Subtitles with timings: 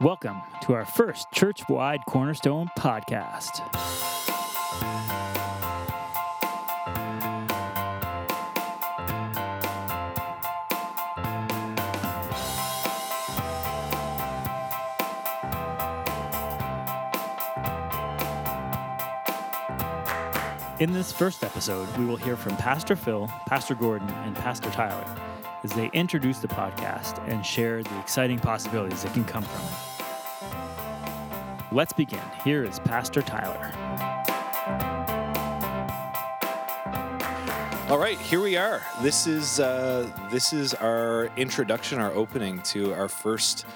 [0.00, 3.60] Welcome to our first church wide Cornerstone podcast.
[20.80, 25.04] In this first episode, we will hear from Pastor Phil, Pastor Gordon, and Pastor Tyler
[25.62, 29.89] as they introduce the podcast and share the exciting possibilities that can come from it.
[31.72, 32.20] Let's begin.
[32.42, 33.70] Here is Pastor Tyler.
[37.88, 38.82] All right, here we are.
[39.02, 43.66] This is uh, this is our introduction, our opening to our first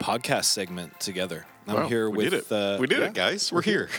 [0.00, 1.46] podcast segment together.
[1.68, 2.52] I'm Wow, here we with did it.
[2.52, 3.52] Uh, we did yeah, it, guys.
[3.52, 3.88] We're here.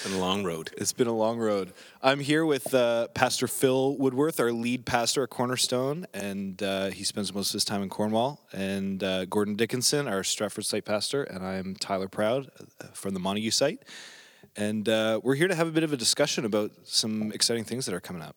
[0.00, 0.70] It's been a long road.
[0.78, 1.74] It's been a long road.
[2.02, 7.04] I'm here with uh, Pastor Phil Woodworth, our lead pastor at Cornerstone, and uh, he
[7.04, 8.40] spends most of his time in Cornwall.
[8.50, 13.20] And uh, Gordon Dickinson, our Stratford site pastor, and I'm Tyler Proud uh, from the
[13.20, 13.82] Montague site.
[14.56, 17.84] And uh, we're here to have a bit of a discussion about some exciting things
[17.84, 18.36] that are coming up.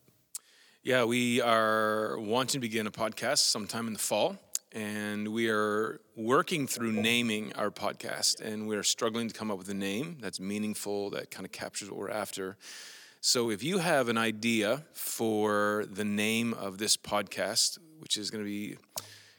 [0.83, 4.37] Yeah, we are wanting to begin a podcast sometime in the fall,
[4.73, 9.57] and we are working through naming our podcast, and we are struggling to come up
[9.57, 12.57] with a name that's meaningful, that kind of captures what we're after.
[13.21, 18.43] So, if you have an idea for the name of this podcast, which is going
[18.43, 18.77] to be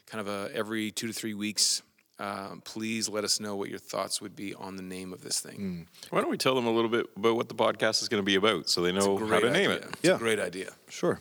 [0.07, 1.81] kind of a every two to three weeks,
[2.17, 5.41] um, please let us know what your thoughts would be on the name of this
[5.41, 5.87] thing.
[6.11, 8.25] Why don't we tell them a little bit about what the podcast is going to
[8.25, 9.83] be about so they know how to name it?
[9.83, 10.15] It's Yeah.
[10.15, 10.71] a great idea.
[10.89, 11.19] Sure.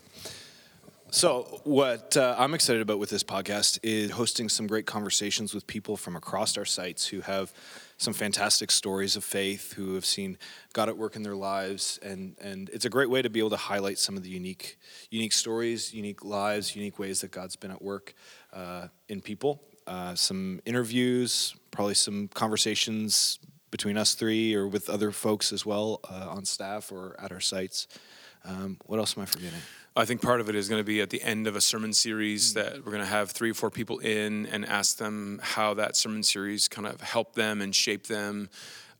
[1.14, 5.64] So, what uh, I'm excited about with this podcast is hosting some great conversations with
[5.64, 7.52] people from across our sites who have
[7.98, 10.38] some fantastic stories of faith, who have seen
[10.72, 13.50] God at work in their lives, and and it's a great way to be able
[13.50, 14.76] to highlight some of the unique
[15.08, 18.12] unique stories, unique lives, unique ways that God's been at work
[18.52, 19.62] uh, in people.
[19.86, 23.38] Uh, some interviews, probably some conversations
[23.70, 27.40] between us three or with other folks as well uh, on staff or at our
[27.40, 27.86] sites.
[28.44, 29.60] Um, what else am I forgetting?
[29.96, 31.92] I think part of it is going to be at the end of a sermon
[31.92, 35.74] series that we're going to have three or four people in and ask them how
[35.74, 38.50] that sermon series kind of helped them and shaped them,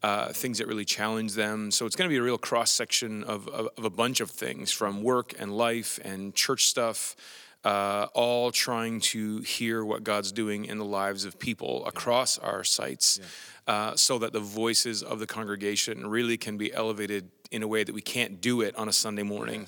[0.05, 1.73] uh, things that really challenge them.
[1.73, 4.31] So it's going to be a real cross section of, of, of a bunch of
[4.31, 7.17] things from work and life and church stuff.
[7.65, 12.63] Uh, all trying to hear what God's doing in the lives of people across our
[12.63, 13.19] sites,
[13.67, 17.83] uh, so that the voices of the congregation really can be elevated in a way
[17.83, 19.67] that we can't do it on a Sunday morning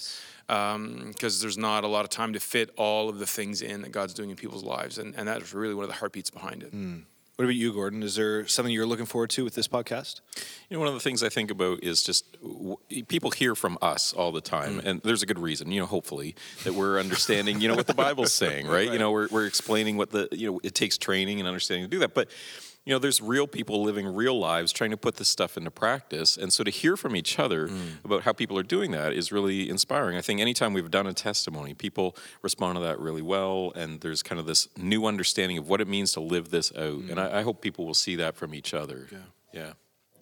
[0.49, 3.83] Um, because there's not a lot of time to fit all of the things in
[3.83, 4.97] that God's doing in people's lives.
[4.99, 6.71] And, and that's really one of the heartbeats behind it.
[6.71, 6.99] Hmm.
[7.37, 8.03] What about you, Gordon?
[8.03, 10.23] Is there something you're looking forward to with this podcast?
[10.71, 13.77] You know, one of the things I think about is just w- people hear from
[13.83, 14.89] us all the time, hmm.
[14.89, 16.34] and there's a good reason, you know, hopefully,
[16.65, 18.91] that we're understanding, you know, what the Bible's saying, right?
[18.91, 21.91] You know, we're, we're explaining what the, you know, it takes training and understanding to
[21.91, 22.15] do that.
[22.15, 22.31] But,
[22.87, 26.37] you know, there's real people living real lives trying to put this stuff into practice.
[26.37, 28.05] And so to hear from each other mm.
[28.05, 30.17] about how people are doing that is really inspiring.
[30.17, 33.73] I think anytime we've done a testimony, people respond to that really well.
[33.75, 37.01] And there's kind of this new understanding of what it means to live this out.
[37.01, 37.19] And mm.
[37.19, 39.09] I, I hope people will see that from each other.
[39.11, 39.19] Yeah.
[39.53, 39.73] Yeah.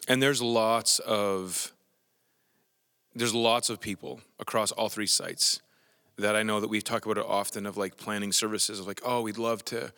[0.09, 1.71] And there's lots of
[3.15, 5.61] there's lots of people across all three sites
[6.17, 9.03] that I know that we've talked about it often of like planning services of like,
[9.05, 9.93] oh, we'd love to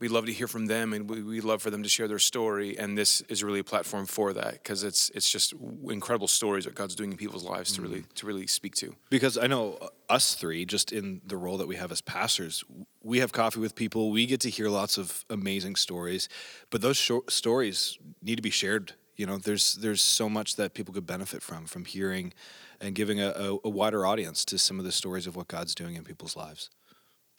[0.00, 2.18] we'd love to hear from them and we, we'd love for them to share their
[2.18, 2.76] story.
[2.78, 5.54] And this is really a platform for that because it's it's just
[5.88, 8.96] incredible stories that God's doing in people's lives to really to really speak to.
[9.10, 12.64] Because I know uh, us three, just in the role that we have as pastors,
[13.02, 14.10] we have coffee with people.
[14.10, 16.28] We get to hear lots of amazing stories,
[16.70, 18.94] but those short stories need to be shared.
[19.16, 22.32] You know, there's there's so much that people could benefit from from hearing
[22.80, 25.74] and giving a, a, a wider audience to some of the stories of what God's
[25.74, 26.70] doing in people's lives.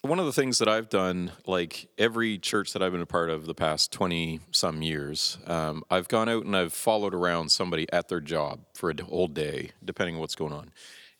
[0.04, 3.30] One of the things that I've done, like every church that I've been a part
[3.30, 7.86] of the past 20 some years, um, I've gone out and I've followed around somebody
[7.92, 10.72] at their job for a whole day, depending on what's going on.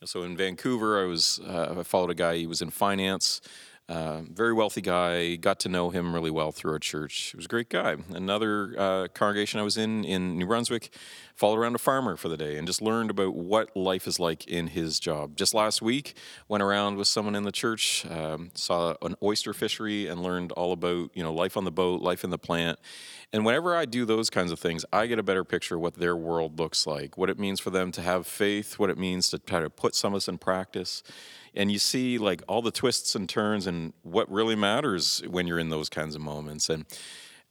[0.04, 2.38] So in Vancouver, I was uh, I followed a guy.
[2.38, 3.40] He was in finance,
[3.92, 5.36] uh, very wealthy guy.
[5.36, 7.32] Got to know him really well through our church.
[7.32, 7.96] He was a great guy.
[8.10, 10.88] Another uh, congregation I was in in New Brunswick,
[11.34, 14.48] followed around a farmer for the day and just learned about what life is like
[14.48, 15.36] in his job.
[15.36, 16.14] Just last week,
[16.48, 20.72] went around with someone in the church, um, saw an oyster fishery, and learned all
[20.72, 22.78] about you know life on the boat, life in the plant.
[23.32, 25.94] And whenever I do those kinds of things, I get a better picture of what
[25.94, 29.30] their world looks like, what it means for them to have faith, what it means
[29.30, 31.02] to try to put some of this in practice.
[31.54, 35.58] And you see like all the twists and turns and what really matters when you're
[35.58, 36.68] in those kinds of moments.
[36.68, 36.84] And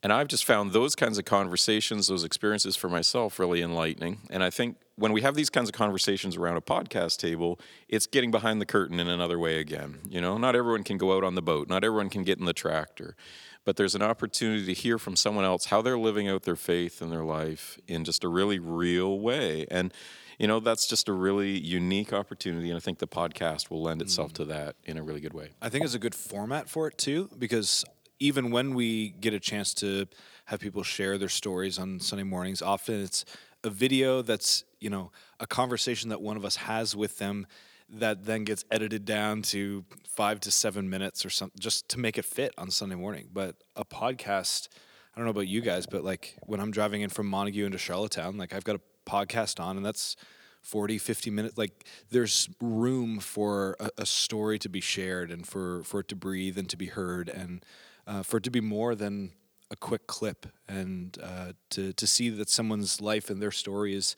[0.04, 4.22] and I've just found those kinds of conversations, those experiences for myself really enlightening.
[4.30, 8.08] And I think when we have these kinds of conversations around a podcast table, it's
[8.08, 10.00] getting behind the curtain in another way again.
[10.08, 12.46] You know, not everyone can go out on the boat, not everyone can get in
[12.46, 13.16] the tractor.
[13.64, 17.02] but there's an opportunity to hear from someone else how they're living out their faith
[17.02, 19.66] in their life in just a really real way.
[19.70, 19.94] And
[20.40, 24.02] you know, that's just a really unique opportunity and I think the podcast will lend
[24.02, 24.38] itself mm.
[24.38, 25.50] to that in a really good way.
[25.62, 27.86] I think it's a good format for it too, because
[28.22, 30.06] even when we get a chance to
[30.46, 33.26] have people share their stories on Sunday mornings, often it's
[33.64, 37.48] a video that's, you know, a conversation that one of us has with them
[37.90, 42.18] that then gets edited down to five to seven minutes or something just to make
[42.20, 43.28] it fit on Sunday morning.
[43.34, 44.70] But a podcast,
[45.16, 47.80] I don't know about you guys, but like when I'm driving in from Montague into
[47.80, 50.16] Charlottetown, like I've got a podcast on and that's
[50.62, 55.82] 40 50 minutes like there's room for a, a story to be shared and for
[55.84, 57.66] for it to breathe and to be heard and
[58.08, 59.32] uh, for it to be more than
[59.70, 64.16] a quick clip and uh, to to see that someone's life and their story is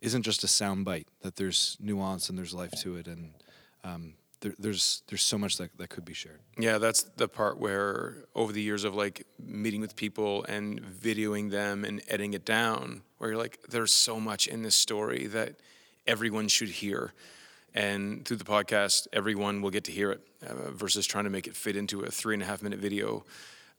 [0.00, 3.32] isn't just a soundbite, that there's nuance and there's life to it and
[3.84, 7.58] um, there, there's there's so much that, that could be shared Yeah, that's the part
[7.58, 12.44] where over the years of like meeting with people and videoing them and editing it
[12.44, 15.56] down, where you're like, there's so much in this story that
[16.06, 17.12] everyone should hear.
[17.74, 21.46] And through the podcast, everyone will get to hear it uh, versus trying to make
[21.46, 23.24] it fit into a three and a half minute video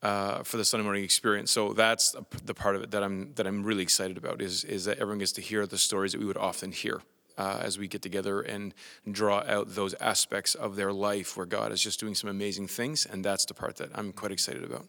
[0.02, 1.52] uh, for the Sunday morning experience.
[1.52, 2.16] So that's
[2.46, 5.20] the part of it that I'm that I'm really excited about is is that everyone
[5.20, 7.02] gets to hear the stories that we would often hear
[7.38, 8.74] uh, as we get together and
[9.10, 13.06] draw out those aspects of their life where God is just doing some amazing things,
[13.06, 14.86] and that's the part that I'm quite excited about.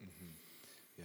[0.98, 1.04] Yeah.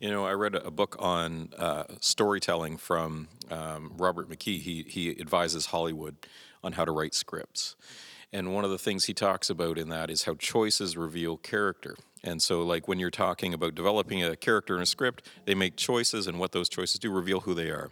[0.00, 4.60] You know, I read a a book on uh, storytelling from um, Robert McKee.
[4.60, 6.16] He he advises Hollywood
[6.62, 7.76] on how to write scripts,
[8.32, 11.96] and one of the things he talks about in that is how choices reveal character.
[12.22, 15.76] And so, like when you're talking about developing a character in a script, they make
[15.76, 17.90] choices, and what those choices do reveal who they are.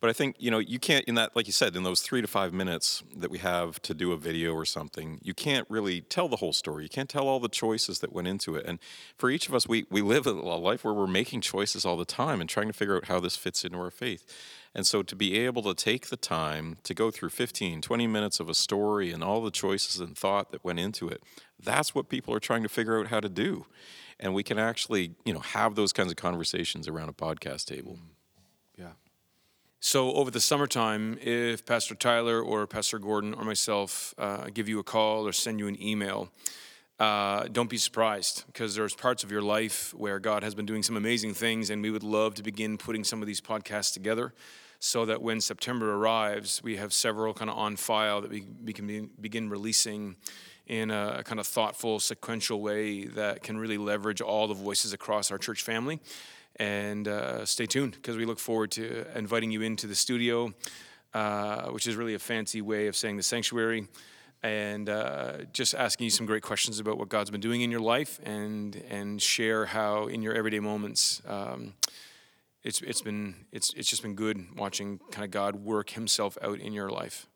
[0.00, 2.22] But I think you know you can't in that like you said in those three
[2.22, 6.00] to five minutes that we have to do a video or something, you can't really
[6.00, 6.84] tell the whole story.
[6.84, 8.64] You can't tell all the choices that went into it.
[8.66, 8.78] And
[9.18, 12.06] for each of us, we we live a life where we're making choices all the
[12.06, 14.24] time and trying to figure out how this fits into our faith.
[14.74, 18.40] And so to be able to take the time to go through 15, 20 minutes
[18.40, 21.22] of a story and all the choices and thought that went into it,
[21.62, 23.66] that's what people are trying to figure out how to do.
[24.18, 27.98] And we can actually, you know, have those kinds of conversations around a podcast table.
[28.78, 28.92] yeah
[29.82, 34.78] So over the summertime, if Pastor Tyler or Pastor Gordon or myself uh, give you
[34.78, 36.28] a call or send you an email,
[36.98, 40.82] uh, don't be surprised because there's parts of your life where God has been doing
[40.82, 44.34] some amazing things, and we would love to begin putting some of these podcasts together,
[44.80, 48.74] so that when September arrives, we have several kind of on file that we, we
[48.74, 50.14] can be, begin releasing
[50.66, 55.30] in a kind of thoughtful, sequential way that can really leverage all the voices across
[55.30, 56.00] our church family
[56.56, 60.52] and uh, stay tuned because we look forward to inviting you into the studio,
[61.14, 63.88] uh, which is really a fancy way of saying the sanctuary,
[64.42, 67.80] and uh, just asking you some great questions about what God's been doing in your
[67.80, 71.22] life, and and share how in your everyday moments.
[71.26, 71.74] Um,
[72.62, 76.60] it's, it's been it's, it's just been good watching kind of God work Himself out
[76.60, 77.26] in your life.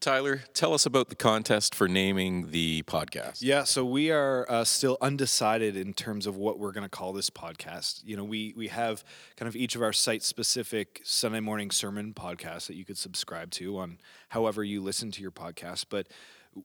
[0.00, 3.38] Tyler, tell us about the contest for naming the podcast.
[3.40, 7.12] Yeah, so we are uh, still undecided in terms of what we're going to call
[7.12, 8.00] this podcast.
[8.04, 9.04] You know, we we have
[9.36, 13.50] kind of each of our site specific Sunday morning sermon podcasts that you could subscribe
[13.52, 13.98] to on
[14.30, 16.08] however you listen to your podcast, but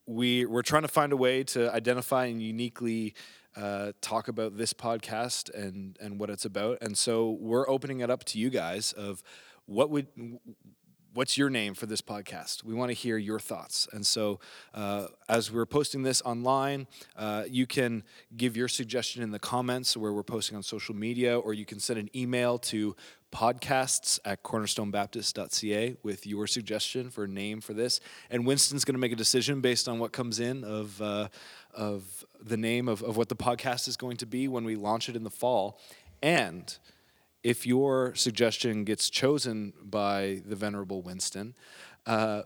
[0.05, 3.13] we we're trying to find a way to identify and uniquely
[3.55, 6.77] uh, talk about this podcast and and what it's about.
[6.81, 9.21] And so we're opening it up to you guys of
[9.65, 10.07] what would
[11.13, 12.63] what's your name for this podcast?
[12.63, 13.87] We want to hear your thoughts.
[13.91, 14.39] And so,
[14.73, 18.03] uh, as we're posting this online, uh, you can
[18.35, 21.79] give your suggestion in the comments where we're posting on social media, or you can
[21.79, 22.95] send an email to
[23.31, 27.99] podcasts at cornerstonebaptist.ca with your suggestion for a name for this.
[28.29, 31.27] And Winston's going to make a decision based on what comes in of, uh,
[31.73, 35.09] of the name of, of what the podcast is going to be when we launch
[35.09, 35.79] it in the fall.
[36.21, 36.75] And
[37.47, 41.55] if your suggestion gets chosen by the venerable Winston,
[42.05, 42.41] uh,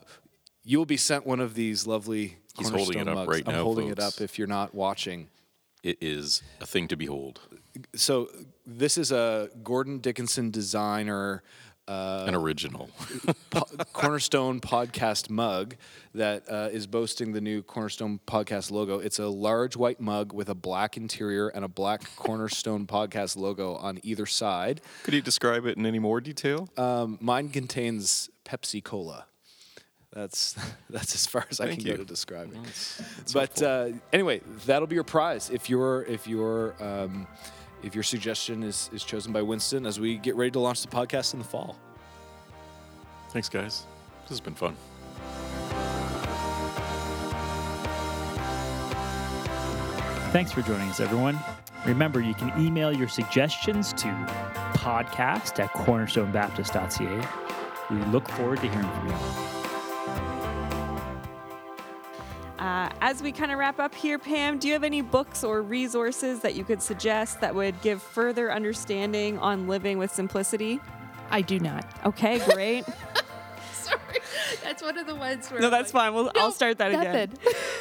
[0.63, 2.37] you'll be sent one of these lovely.
[2.55, 3.27] He's holding it up mugs.
[3.27, 5.29] right I'm now, holding it up if you're not watching.
[5.81, 7.39] It is a thing to behold,
[7.95, 8.29] So
[8.67, 11.41] this is a Gordon Dickinson designer.
[11.91, 12.89] Uh, an original.
[13.49, 15.75] po- Cornerstone podcast mug
[16.15, 18.99] that uh, is boasting the new Cornerstone podcast logo.
[18.99, 23.75] It's a large white mug with a black interior and a black Cornerstone podcast logo
[23.75, 24.79] on either side.
[25.03, 26.69] Could you describe it in any more detail?
[26.77, 29.25] Um, mine contains Pepsi Cola.
[30.13, 30.55] That's
[30.89, 31.93] that's as far as I Thank can you.
[31.93, 32.59] go to describe it.
[33.19, 37.27] It's but uh, anyway, that'll be your prize if your if your um,
[37.83, 40.87] if your suggestion is is chosen by Winston as we get ready to launch the
[40.87, 41.77] podcast in the fall.
[43.29, 43.85] Thanks, guys.
[44.23, 44.75] This has been fun.
[50.31, 51.37] Thanks for joining us, everyone.
[51.85, 54.07] Remember, you can email your suggestions to
[54.75, 57.27] podcast at cornerstonebaptist.ca.
[57.89, 59.50] We look forward to hearing from you.
[63.11, 66.39] As we kind of wrap up here, Pam, do you have any books or resources
[66.39, 70.79] that you could suggest that would give further understanding on living with simplicity?
[71.29, 71.85] I do not.
[72.05, 72.85] Okay, great.
[73.73, 73.99] Sorry.
[74.63, 76.13] That's one of the ones where no, I'm that's like, fine.
[76.13, 77.31] We'll, "No, I'll start that again.
[77.43, 77.53] nothing."